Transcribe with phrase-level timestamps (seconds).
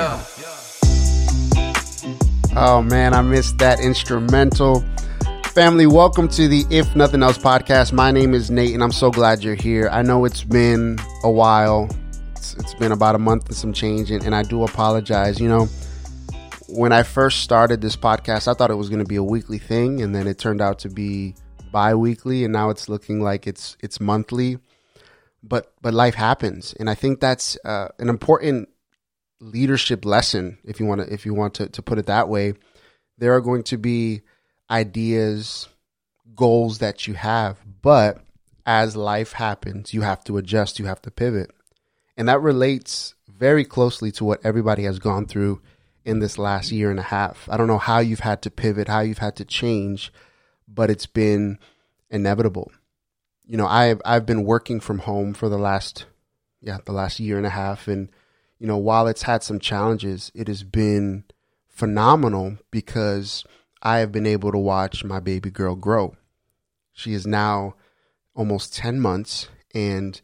[0.00, 0.24] Yeah.
[2.56, 4.82] Oh man, I missed that instrumental.
[5.48, 7.92] Family, welcome to the If Nothing Else podcast.
[7.92, 9.90] My name is Nate, and I'm so glad you're here.
[9.92, 11.86] I know it's been a while.
[12.30, 15.38] It's, it's been about a month and some change, and, and I do apologize.
[15.38, 15.66] You know,
[16.70, 19.58] when I first started this podcast, I thought it was going to be a weekly
[19.58, 21.34] thing, and then it turned out to be
[21.72, 24.56] bi-weekly, and now it's looking like it's it's monthly.
[25.42, 28.70] But but life happens, and I think that's uh, an important
[29.40, 32.54] leadership lesson, if you want to if you want to, to put it that way.
[33.18, 34.22] There are going to be
[34.70, 35.68] ideas,
[36.34, 38.22] goals that you have, but
[38.64, 41.50] as life happens, you have to adjust, you have to pivot.
[42.16, 45.60] And that relates very closely to what everybody has gone through
[46.04, 47.48] in this last year and a half.
[47.50, 50.12] I don't know how you've had to pivot, how you've had to change,
[50.68, 51.58] but it's been
[52.10, 52.70] inevitable.
[53.46, 56.06] You know, I've I've been working from home for the last
[56.60, 58.10] yeah, the last year and a half and
[58.60, 61.24] you know, while it's had some challenges, it has been
[61.66, 63.42] phenomenal because
[63.82, 66.14] I have been able to watch my baby girl grow.
[66.92, 67.74] She is now
[68.34, 70.20] almost 10 months and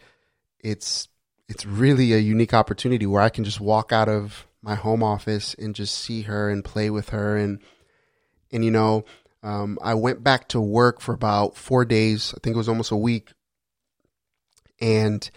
[0.61, 1.09] it's
[1.49, 5.55] it's really a unique opportunity where I can just walk out of my home office
[5.55, 7.37] and just see her and play with her.
[7.37, 7.61] And
[8.53, 9.05] and you know
[9.43, 12.35] um, I went back to work for about four days.
[12.37, 13.33] I think it was almost a week.
[14.81, 15.31] And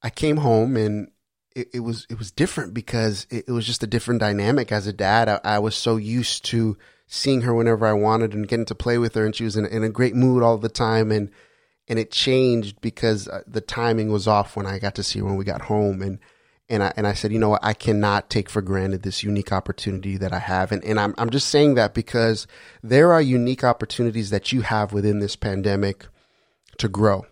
[0.00, 1.10] I came home and
[1.58, 4.86] it, it was it was different because it, it, was just a different dynamic as
[4.86, 6.76] a dad I, I was so used to
[7.08, 9.24] seeing her whenever I wanted and getting to play with her.
[9.24, 11.10] And she was in, in a great mood all the time.
[11.10, 11.30] And,
[11.88, 15.24] and it changed because uh, the timing was off when I got to see her
[15.24, 16.02] when we got home.
[16.02, 16.18] And,
[16.68, 17.64] and I, and I said, you know what?
[17.64, 20.70] I cannot take for granted this unique opportunity that I have.
[20.70, 22.46] And, and I'm, I'm just saying that because
[22.82, 26.06] there are unique opportunities that you have within this pandemic
[26.76, 27.24] to grow.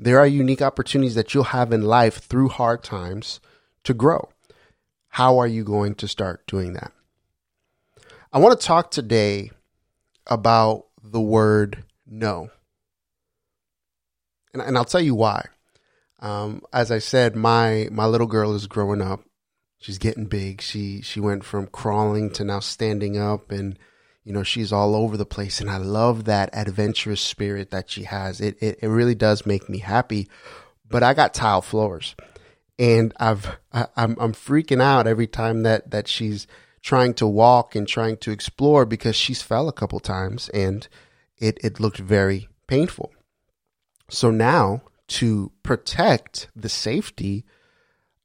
[0.00, 3.38] There are unique opportunities that you'll have in life through hard times
[3.84, 4.28] to grow.
[5.08, 6.92] How are you going to start doing that?
[8.32, 9.50] I want to talk today
[10.26, 12.50] about the word no.
[14.52, 15.46] And, and I'll tell you why.
[16.20, 19.20] Um, as I said, my, my little girl is growing up.
[19.78, 20.60] She's getting big.
[20.60, 23.78] She, she went from crawling to now standing up and,
[24.22, 25.60] you know, she's all over the place.
[25.60, 28.40] And I love that adventurous spirit that she has.
[28.40, 30.28] It, it, it really does make me happy.
[30.88, 32.14] But I got tile floors
[32.82, 36.46] and I've, I, I'm, I'm freaking out every time that, that she's,
[36.82, 40.88] trying to walk and trying to explore because she's fell a couple times and
[41.38, 43.12] it, it looked very painful.
[44.10, 47.44] So now to protect the safety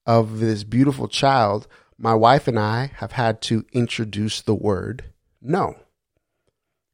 [0.06, 5.06] of this beautiful child, my wife and I have had to introduce the word
[5.40, 5.76] no.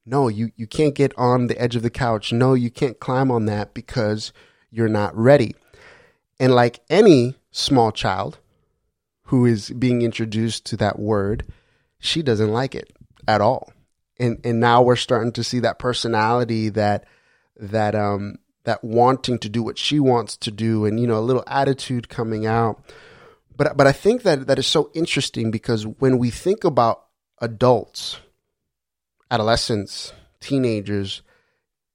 [0.05, 2.33] No, you, you can't get on the edge of the couch.
[2.33, 4.33] No, you can't climb on that because
[4.69, 5.55] you're not ready.
[6.41, 8.39] And like any small child,
[9.27, 11.45] who is being introduced to that word,
[11.99, 12.91] she doesn't like it
[13.25, 13.71] at all.
[14.19, 17.05] And and now we're starting to see that personality that
[17.57, 21.21] that um that wanting to do what she wants to do and you know a
[21.21, 22.83] little attitude coming out.
[23.55, 27.05] But but I think that that is so interesting because when we think about
[27.39, 28.19] adults,
[29.31, 31.21] adolescents, teenagers,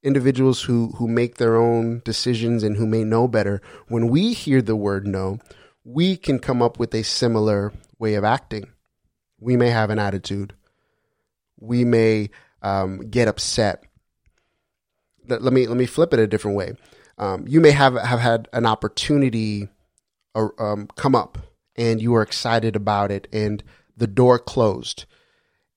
[0.02, 4.62] individuals who who make their own decisions and who may know better, when we hear
[4.62, 5.38] the word no,
[5.84, 8.68] we can come up with a similar way of acting.
[9.40, 10.54] We may have an attitude.
[11.58, 12.30] We may
[12.62, 13.84] um, get upset.
[15.28, 16.74] Let, let, me let me flip it a different way.
[17.18, 19.68] Um, you may have have had an opportunity
[20.34, 21.38] uh, um, come up,
[21.76, 23.62] and you are excited about it, and
[23.96, 25.04] the door closed,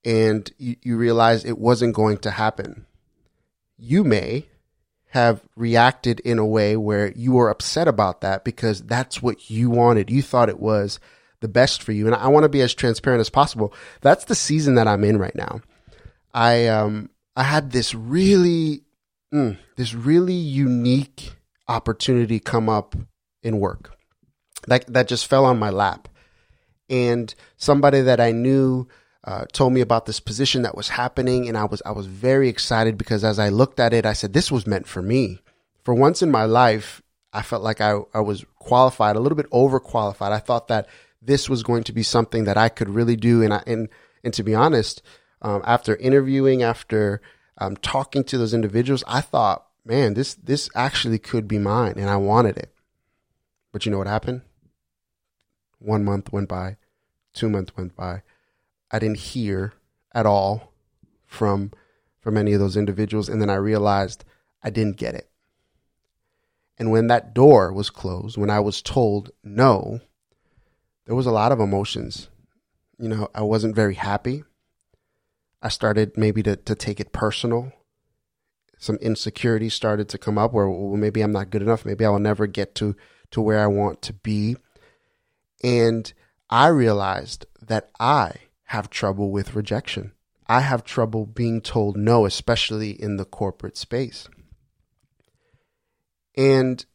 [0.06, 2.86] and you, you realize it wasn't going to happen.
[3.84, 4.46] You may
[5.10, 9.72] have reacted in a way where you were upset about that because that's what you
[9.72, 10.12] wanted.
[10.12, 11.00] You thought it was
[11.40, 12.06] the best for you.
[12.06, 13.74] And I want to be as transparent as possible.
[14.02, 15.62] That's the season that I'm in right now.
[16.32, 18.84] I, um, I had this really,
[19.34, 21.34] mm, this really unique
[21.68, 22.96] opportunity come up
[23.42, 23.98] in work
[24.68, 26.08] that, that just fell on my lap.
[26.88, 28.88] And somebody that I knew,
[29.24, 32.50] uh, told me about this position that was happening and I was I was very
[32.50, 35.42] excited because as I looked at it I said this was meant for me.
[35.84, 37.02] For once in my life
[37.34, 40.32] I felt like I, I was qualified, a little bit overqualified.
[40.32, 40.88] I thought that
[41.22, 43.90] this was going to be something that I could really do and I, and
[44.24, 45.02] and to be honest,
[45.42, 47.22] um, after interviewing, after
[47.58, 52.10] um, talking to those individuals, I thought, man, this this actually could be mine and
[52.10, 52.74] I wanted it.
[53.72, 54.42] But you know what happened?
[55.78, 56.78] One month went by,
[57.34, 58.24] two months went by
[58.92, 59.74] I didn't hear
[60.14, 60.74] at all
[61.26, 61.72] from
[62.20, 64.26] from any of those individuals and then I realized
[64.62, 65.30] I didn't get it.
[66.78, 70.02] And when that door was closed, when I was told no,
[71.06, 72.30] there was a lot of emotions.
[73.00, 74.44] you know, I wasn't very happy.
[75.62, 77.72] I started maybe to, to take it personal.
[78.78, 81.86] Some insecurities started to come up where well, maybe I'm not good enough.
[81.86, 82.96] Maybe I will never get to,
[83.32, 84.58] to where I want to be.
[85.64, 86.12] And
[86.50, 88.34] I realized that I
[88.72, 90.14] have trouble with rejection.
[90.48, 94.30] I have trouble being told no, especially in the corporate space.
[96.38, 96.86] And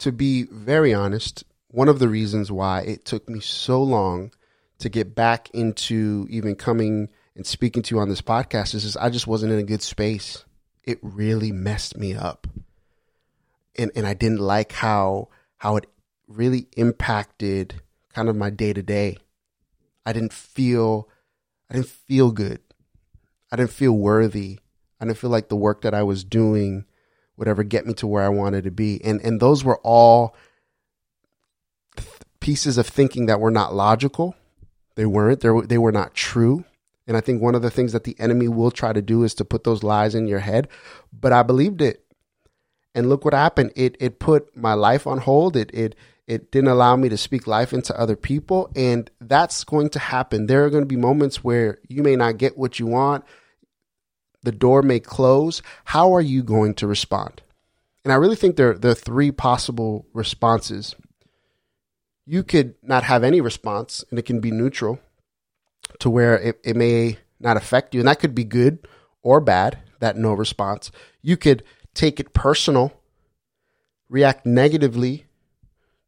[0.00, 4.32] to be very honest, one of the reasons why it took me so long
[4.80, 9.08] to get back into even coming and speaking to you on this podcast is, I
[9.08, 10.44] just wasn't in a good space.
[10.84, 12.46] It really messed me up.
[13.78, 15.86] And and I didn't like how how it
[16.26, 17.80] really impacted
[18.12, 19.16] kind of my day to day.
[20.04, 21.08] I didn't feel
[21.70, 22.60] I didn't feel good.
[23.52, 24.60] I didn't feel worthy.
[25.00, 26.84] I didn't feel like the work that I was doing
[27.36, 29.02] would ever get me to where I wanted to be.
[29.04, 30.34] And and those were all
[32.40, 34.34] pieces of thinking that were not logical.
[34.96, 35.40] They weren't.
[35.40, 36.64] They were, they were not true.
[37.06, 39.34] And I think one of the things that the enemy will try to do is
[39.34, 40.68] to put those lies in your head.
[41.12, 42.04] But I believed it.
[42.94, 43.72] And look what happened.
[43.76, 45.56] It it put my life on hold.
[45.56, 45.94] It it
[46.28, 48.70] it didn't allow me to speak life into other people.
[48.76, 50.46] And that's going to happen.
[50.46, 53.24] There are going to be moments where you may not get what you want.
[54.42, 55.62] The door may close.
[55.86, 57.40] How are you going to respond?
[58.04, 60.94] And I really think there, there are three possible responses.
[62.26, 65.00] You could not have any response and it can be neutral
[66.00, 68.02] to where it, it may not affect you.
[68.02, 68.86] And that could be good
[69.22, 70.90] or bad, that no response.
[71.22, 71.64] You could
[71.94, 72.92] take it personal,
[74.10, 75.24] react negatively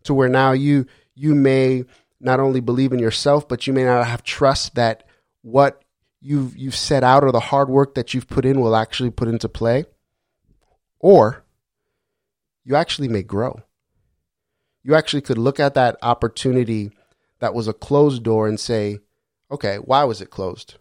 [0.04, 1.84] to where now you you may
[2.20, 5.04] not only believe in yourself, but you may not have trust that
[5.42, 5.82] what
[6.20, 9.28] you've you've set out or the hard work that you've put in will actually put
[9.28, 9.84] into play.
[10.98, 11.44] Or
[12.64, 13.62] you actually may grow.
[14.82, 16.90] You actually could look at that opportunity
[17.38, 18.98] that was a closed door and say,
[19.50, 20.76] okay, why was it closed?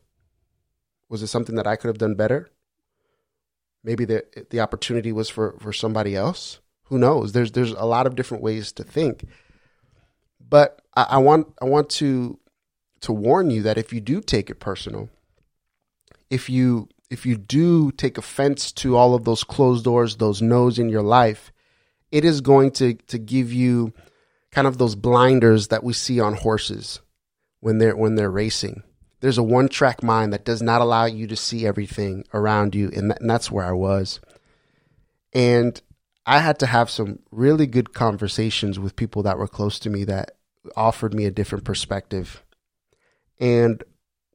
[1.07, 2.49] Was it something that I could have done better?
[3.83, 7.31] Maybe the the opportunity was for, for somebody else who knows?
[7.31, 9.25] There's there's a lot of different ways to think.
[10.47, 12.39] But I, I want I want to
[13.01, 15.09] to warn you that if you do take it personal,
[16.29, 20.79] if you if you do take offense to all of those closed doors, those no's
[20.79, 21.51] in your life,
[22.11, 23.93] it is going to to give you
[24.51, 27.01] kind of those blinders that we see on horses
[27.59, 28.81] when they're when they're racing.
[29.21, 32.89] There's a one track mind that does not allow you to see everything around you,
[32.95, 34.19] and, and that's where I was.
[35.33, 35.79] And
[36.29, 40.03] I had to have some really good conversations with people that were close to me
[40.03, 40.37] that
[40.75, 42.43] offered me a different perspective.
[43.39, 43.83] And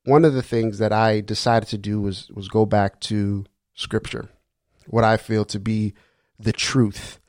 [0.04, 3.44] one of the things that I decided to do was was go back to
[3.74, 4.28] scripture,
[4.88, 5.94] what I feel to be
[6.36, 7.20] the truth.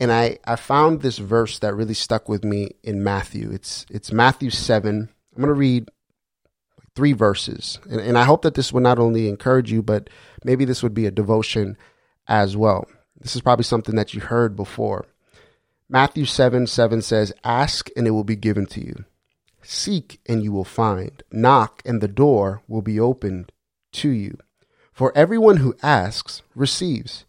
[0.00, 3.52] And I, I found this verse that really stuck with me in Matthew.
[3.52, 5.08] It's it's Matthew seven.
[5.36, 5.88] I'm gonna read
[6.96, 7.78] three verses.
[7.88, 10.10] And, and I hope that this would not only encourage you, but
[10.42, 11.76] maybe this would be a devotion
[12.26, 12.88] as well.
[13.20, 15.06] This is probably something that you heard before.
[15.88, 19.04] Matthew 7 7 says, Ask and it will be given to you.
[19.62, 21.22] Seek and you will find.
[21.32, 23.52] Knock and the door will be opened
[23.92, 24.38] to you.
[24.92, 27.24] For everyone who asks receives.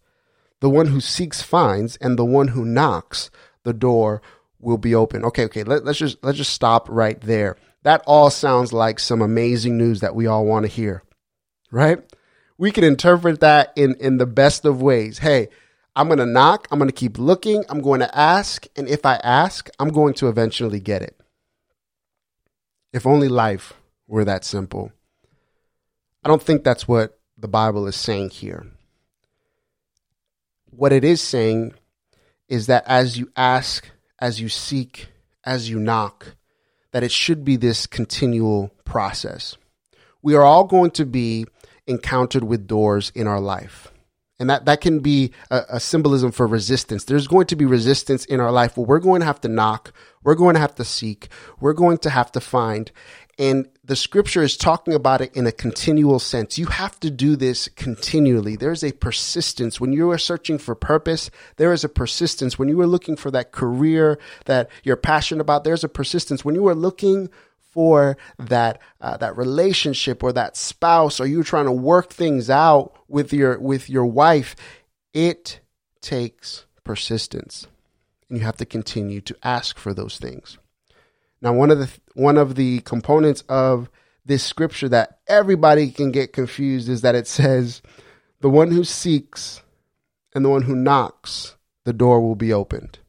[0.60, 3.30] The one who seeks finds, and the one who knocks,
[3.64, 4.22] the door
[4.60, 5.24] will be open.
[5.24, 7.56] Okay, okay, let, us just let's just stop right there.
[7.84, 11.04] That all sounds like some amazing news that we all want to hear.
[11.72, 12.00] Right?
[12.58, 15.20] We can interpret that in in the best of ways.
[15.20, 15.48] Hey,
[16.00, 16.66] I'm going to knock.
[16.72, 17.66] I'm going to keep looking.
[17.68, 18.66] I'm going to ask.
[18.78, 21.20] And if I ask, I'm going to eventually get it.
[22.94, 23.74] If only life
[24.08, 24.94] were that simple.
[26.24, 28.66] I don't think that's what the Bible is saying here.
[30.70, 31.74] What it is saying
[32.48, 33.90] is that as you ask,
[34.20, 35.10] as you seek,
[35.44, 36.38] as you knock,
[36.94, 39.58] that it should be this continual process.
[40.22, 41.46] We are all going to be
[41.88, 43.92] encountered with doors in our life.
[44.40, 47.04] And that, that can be a, a, symbolism for resistance.
[47.04, 49.94] There's going to be resistance in our life where we're going to have to knock.
[50.24, 51.28] We're going to have to seek.
[51.60, 52.90] We're going to have to find.
[53.38, 56.58] And the scripture is talking about it in a continual sense.
[56.58, 58.58] You have to do this continually.
[58.58, 59.80] There's a persistence.
[59.80, 62.60] When you are searching for purpose, there is a persistence.
[62.60, 66.44] When you are looking for that career that you're passionate about, there's a persistence.
[66.44, 67.30] When you are looking
[67.72, 72.96] for that uh, that relationship or that spouse or you're trying to work things out
[73.08, 74.56] with your with your wife
[75.14, 75.60] it
[76.02, 77.68] takes persistence.
[78.30, 80.58] And you have to continue to ask for those things.
[81.42, 83.90] Now one of the one of the components of
[84.26, 87.82] this scripture that everybody can get confused is that it says
[88.42, 89.62] the one who seeks
[90.36, 93.00] and the one who knocks the door will be opened.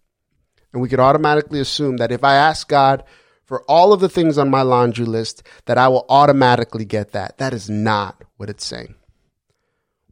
[0.73, 3.03] And we could automatically assume that if i ask god
[3.51, 7.39] for all of the things on my laundry list that I will automatically get that.
[7.39, 8.95] That is not what it's saying.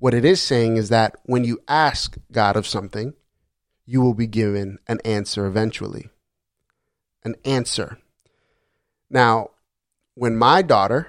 [0.01, 3.15] What it is saying is that when you ask God of something,
[3.87, 6.09] you will be given an answer eventually.
[7.23, 7.99] An answer.
[9.09, 9.51] Now,
[10.17, 11.07] when my daughter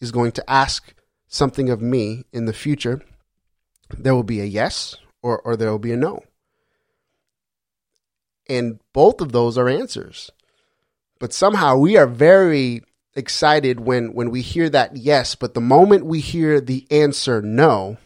[0.00, 0.92] is going to ask
[1.28, 3.02] something of me in the future,
[3.96, 6.24] there will be a yes or, or there will be a no.
[8.48, 10.32] And both of those are answers.
[11.18, 12.82] But somehow we are very
[13.14, 17.96] excited when, when we hear that yes, but the moment we hear the answer no,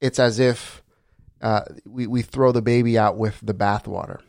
[0.00, 0.82] it's as if
[1.40, 4.20] uh, we, we throw the baby out with the bathwater.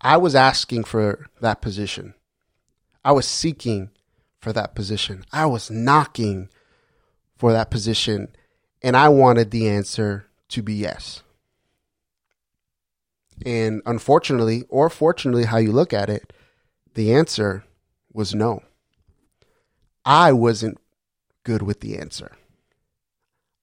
[0.00, 2.14] I was asking for that position.
[3.04, 3.90] I was seeking
[4.40, 5.24] for that position.
[5.32, 6.48] I was knocking
[7.36, 8.28] for that position,
[8.82, 11.22] and I wanted the answer to be yes.
[13.44, 16.32] And unfortunately, or fortunately, how you look at it,
[16.94, 17.64] the answer
[18.12, 18.62] was no.
[20.04, 20.78] I wasn't
[21.44, 22.32] good with the answer.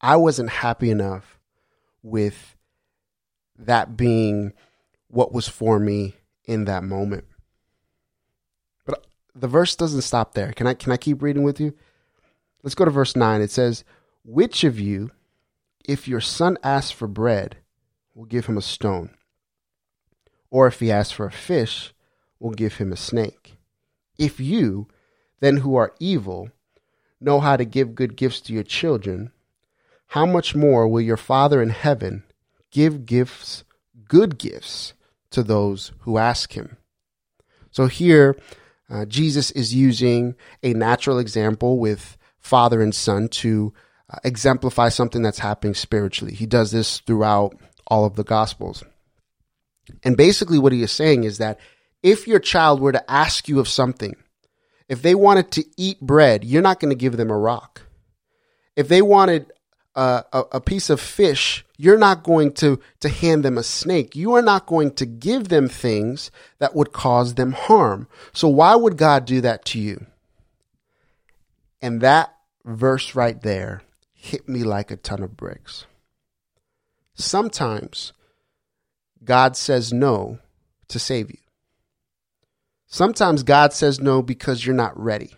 [0.02, 1.40] I wasn't happy enough
[2.04, 2.56] with
[3.58, 4.54] that being
[5.08, 6.16] what was for me
[6.46, 7.24] in that moment.
[8.86, 10.52] But the verse doesn't stop there.
[10.52, 11.74] Can I can I keep reading with you?
[12.62, 13.42] Let's go to verse 9.
[13.42, 13.84] It says,
[14.24, 15.12] "Which of you
[15.86, 17.58] if your son asks for bread,
[18.14, 19.12] will give him a stone?
[20.54, 21.96] Or if he asks for a fish,
[22.40, 23.58] will give him a snake?
[24.20, 24.88] If you,
[25.40, 26.52] then who are evil,
[27.20, 29.32] know how to give good gifts to your children,
[30.10, 32.24] how much more will your Father in heaven
[32.70, 33.64] give gifts,
[34.08, 34.94] good gifts,
[35.32, 36.78] to those who ask him?
[37.72, 38.38] So here,
[38.92, 43.74] uh, Jesus is using a natural example with father and son to
[44.08, 46.36] uh, exemplify something that's happening spiritually.
[46.36, 47.56] He does this throughout
[47.88, 48.84] all of the Gospels.
[50.04, 51.60] And basically, what he is saying is that
[52.02, 54.16] if your child were to ask you of something,
[54.90, 57.82] if they wanted to eat bread, you're not going to give them a rock.
[58.76, 59.52] If they wanted
[59.96, 64.16] a, a, a, piece of fish, you're not going to, to hand them a snake.
[64.16, 68.08] You are not going to give them things that would cause them harm.
[68.34, 70.06] So why would God do that to you?
[71.82, 72.34] And that
[72.66, 75.86] verse right there hit me like a ton of bricks.
[77.14, 78.14] Sometimes
[79.26, 80.40] God says no
[80.88, 81.38] to save you.
[82.88, 85.32] Sometimes God says no because you're not ready.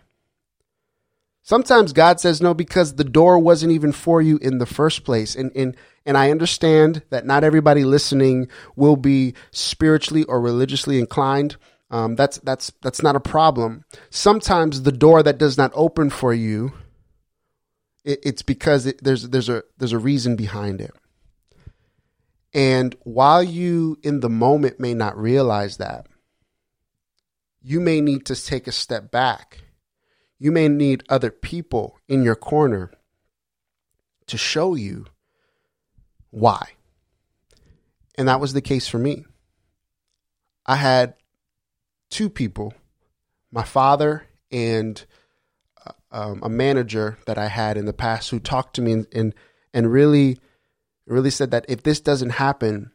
[1.42, 5.36] Sometimes God says no because the door wasn't even for you in the first place.
[5.36, 11.56] And, and, and I understand that not everybody listening will be spiritually or religiously inclined.
[11.90, 13.84] Um, that's, that's, that's not a problem.
[14.10, 16.72] Sometimes the door that does not open for you
[18.06, 20.94] it, it's because it, there's there's a there's a reason behind it.
[22.54, 26.06] And while you in the moment may not realize that,
[27.62, 29.58] you may need to take a step back.
[30.38, 32.92] You may need other people in your corner
[34.26, 35.06] to show you
[36.30, 36.68] why.
[38.16, 39.24] And that was the case for me.
[40.64, 41.14] I had
[42.10, 42.74] two people,
[43.50, 45.04] my father and
[46.10, 49.34] um, a manager that I had in the past who talked to me and, and
[49.74, 50.38] and really
[51.06, 52.92] really said that if this doesn't happen,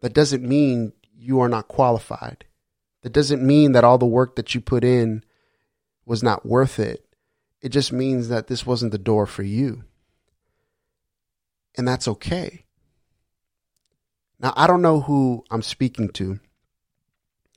[0.00, 2.44] that doesn't mean you are not qualified.
[3.02, 5.24] That doesn't mean that all the work that you put in
[6.04, 7.04] was not worth it.
[7.60, 9.84] It just means that this wasn't the door for you.
[11.76, 12.64] And that's okay.
[14.38, 16.38] Now, I don't know who I'm speaking to.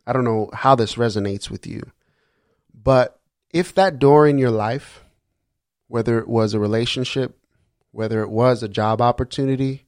[0.08, 1.92] I don't know how this resonates with you.
[2.74, 3.20] But
[3.52, 5.04] if that door in your life,
[5.88, 7.39] whether it was a relationship,
[7.92, 9.86] whether it was a job opportunity,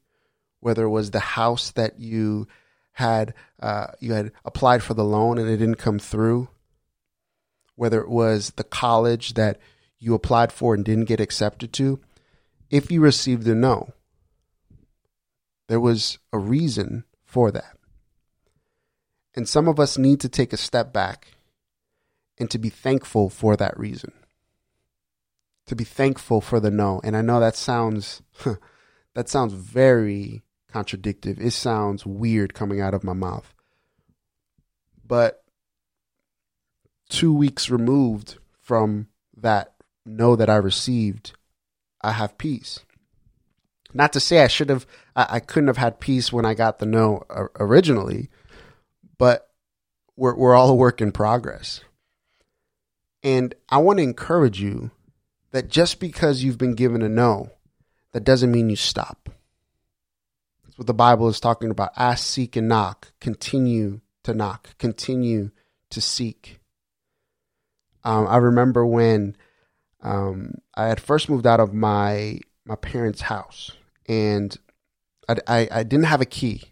[0.60, 2.48] whether it was the house that you
[2.93, 6.50] had uh, you had applied for the loan and it didn't come through,
[7.75, 9.60] whether it was the college that
[9.98, 12.00] you applied for and didn't get accepted to,
[12.70, 13.93] if you received a no,
[15.67, 17.77] there was a reason for that.
[19.36, 21.27] And some of us need to take a step back
[22.38, 24.12] and to be thankful for that reason.
[25.67, 26.99] To be thankful for the no.
[27.03, 28.21] And I know that sounds
[29.13, 30.41] that sounds very
[30.71, 31.35] contradictory.
[31.39, 33.53] It sounds weird coming out of my mouth.
[35.05, 35.43] But
[37.09, 39.73] 2 weeks removed from that
[40.05, 41.33] no that I received,
[42.01, 42.79] I have peace.
[43.93, 46.79] Not to say I should have, I, I couldn't have had peace when I got
[46.79, 47.23] the no
[47.59, 48.29] originally,
[49.17, 49.49] but
[50.15, 51.81] we're, we're all a work in progress.
[53.21, 54.91] And I want to encourage you
[55.51, 57.51] that just because you've been given a no,
[58.13, 59.29] that doesn't mean you stop.
[60.63, 61.91] That's what the Bible is talking about.
[61.98, 63.12] Ask, seek, and knock.
[63.20, 64.77] Continue to knock.
[64.77, 65.51] Continue
[65.89, 66.60] to seek.
[68.03, 69.36] Um, I remember when
[70.01, 73.72] um, I had first moved out of my my parents' house,
[74.08, 74.55] and
[75.27, 76.63] I, I, I didn't have a key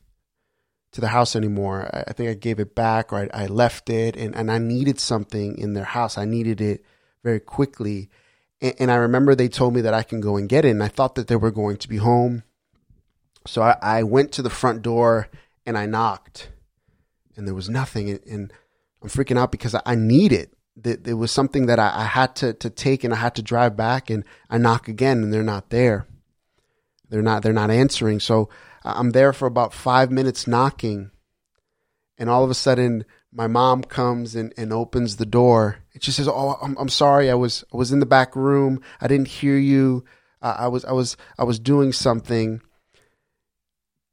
[0.91, 1.89] to the house anymore.
[1.93, 4.57] I, I think I gave it back, or I, I left it, and, and I
[4.57, 6.17] needed something in their house.
[6.17, 6.83] I needed it
[7.23, 8.09] very quickly,
[8.61, 10.83] and, and I remember they told me that I can go and get it, and
[10.83, 12.43] I thought that they were going to be home,
[13.47, 15.29] so I, I went to the front door
[15.65, 16.49] and I knocked,
[17.35, 18.53] and there was nothing, and, and
[19.01, 22.35] I'm freaking out because I, I need it that was something that I, I, had
[22.37, 25.43] to to take and I had to drive back and I knock again and they're
[25.43, 26.07] not there.
[27.09, 28.19] They're not they're not answering.
[28.19, 28.49] So
[28.83, 31.11] I'm there for about five minutes knocking,
[32.17, 36.27] and all of a sudden my mom comes and, and opens the door she says,
[36.27, 37.29] "Oh, I'm I'm sorry.
[37.29, 38.81] I was I was in the back room.
[39.01, 40.03] I didn't hear you.
[40.41, 42.61] Uh, I was I was I was doing something.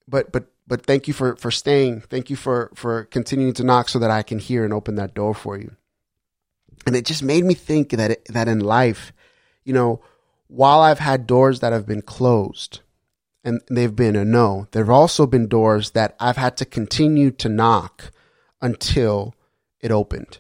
[0.09, 2.03] But but but thank you for for staying.
[2.03, 5.15] Thank you for for continuing to knock so that I can hear and open that
[5.15, 5.77] door for you."
[6.87, 9.13] And it just made me think that it, that in life,
[9.65, 10.01] you know,
[10.49, 12.81] while I've had doors that have been closed
[13.43, 17.31] and they've been a no, there have also been doors that I've had to continue
[17.33, 18.13] to knock
[18.61, 19.35] until
[19.81, 20.39] it opened.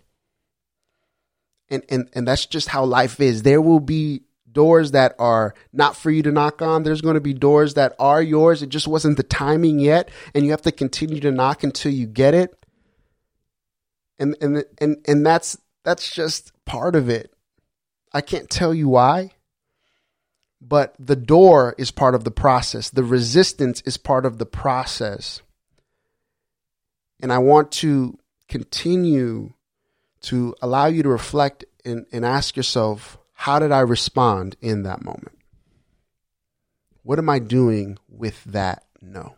[1.68, 3.42] And and and that's just how life is.
[3.42, 6.82] There will be doors that are not for you to knock on.
[6.82, 8.62] There's going to be doors that are yours.
[8.62, 12.06] It just wasn't the timing yet, and you have to continue to knock until you
[12.06, 12.54] get it.
[14.18, 17.32] And and and and that's that's just part of it.
[18.12, 19.32] I can't tell you why,
[20.61, 22.90] but the door is part of the process.
[22.90, 25.42] The resistance is part of the process.
[27.20, 28.18] And I want to
[28.49, 29.52] continue
[30.26, 35.04] to allow you to reflect and, and ask yourself, how did I respond in that
[35.04, 35.38] moment?
[37.02, 39.37] What am I doing with that no?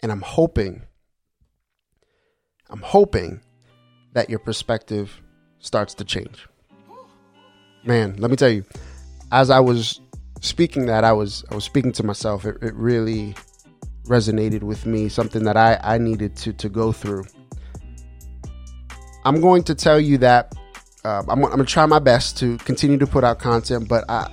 [0.00, 0.82] And I'm hoping,
[2.70, 3.42] I'm hoping
[4.14, 5.20] that your perspective
[5.58, 6.46] starts to change.
[7.84, 8.64] Man, let me tell you,
[9.30, 10.00] as I was
[10.40, 12.46] speaking that, I was I was speaking to myself.
[12.46, 13.34] It, it really
[14.06, 17.24] resonated with me, something that I, I needed to to go through.
[19.28, 20.54] I'm going to tell you that
[21.04, 24.08] uh, I'm, I'm going to try my best to continue to put out content, but
[24.08, 24.30] I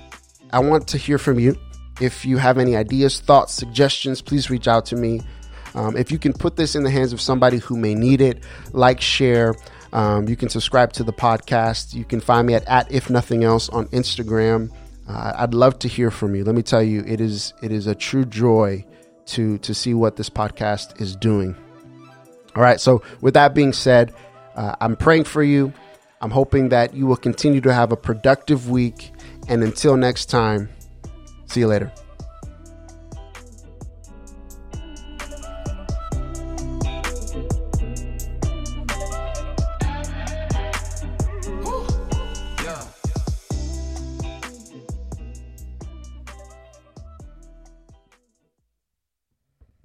[0.52, 1.54] I want to hear from you.
[2.00, 5.20] If you have any ideas, thoughts, suggestions, please reach out to me.
[5.74, 8.42] Um, if you can put this in the hands of somebody who may need it,
[8.72, 9.54] like, share.
[9.92, 11.92] Um, you can subscribe to the podcast.
[11.92, 14.70] You can find me at, at if nothing else on Instagram.
[15.06, 16.42] Uh, I'd love to hear from you.
[16.42, 18.84] Let me tell you, it is it is a true joy
[19.26, 21.54] to to see what this podcast is doing.
[22.54, 22.80] All right.
[22.80, 24.14] So with that being said,
[24.56, 25.72] uh, I'm praying for you.
[26.20, 29.12] I'm hoping that you will continue to have a productive week.
[29.48, 30.68] And until next time,
[31.46, 31.92] see you later.